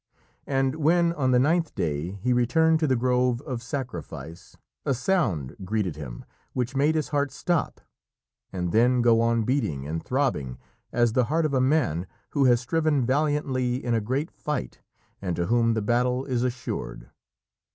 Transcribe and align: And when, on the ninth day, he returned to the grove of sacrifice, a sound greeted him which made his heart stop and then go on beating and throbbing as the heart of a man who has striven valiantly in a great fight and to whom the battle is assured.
And 0.47 0.77
when, 0.77 1.13
on 1.13 1.29
the 1.29 1.37
ninth 1.37 1.75
day, 1.75 2.13
he 2.23 2.33
returned 2.33 2.79
to 2.79 2.87
the 2.87 2.95
grove 2.95 3.39
of 3.41 3.61
sacrifice, 3.61 4.57
a 4.83 4.95
sound 4.95 5.55
greeted 5.63 5.95
him 5.95 6.25
which 6.53 6.75
made 6.75 6.95
his 6.95 7.09
heart 7.09 7.31
stop 7.31 7.79
and 8.51 8.71
then 8.71 9.03
go 9.03 9.21
on 9.21 9.43
beating 9.43 9.85
and 9.87 10.03
throbbing 10.03 10.57
as 10.91 11.13
the 11.13 11.25
heart 11.25 11.45
of 11.45 11.53
a 11.53 11.61
man 11.61 12.07
who 12.31 12.45
has 12.45 12.61
striven 12.61 13.05
valiantly 13.05 13.75
in 13.85 13.93
a 13.93 14.01
great 14.01 14.31
fight 14.31 14.81
and 15.21 15.35
to 15.35 15.45
whom 15.45 15.75
the 15.75 15.83
battle 15.83 16.25
is 16.25 16.41
assured. 16.41 17.11